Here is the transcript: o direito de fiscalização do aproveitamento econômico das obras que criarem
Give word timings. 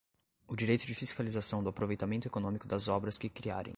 o 0.47 0.55
direito 0.55 0.87
de 0.87 0.95
fiscalização 0.95 1.61
do 1.61 1.69
aproveitamento 1.69 2.27
econômico 2.27 2.67
das 2.67 2.87
obras 2.87 3.19
que 3.19 3.29
criarem 3.29 3.69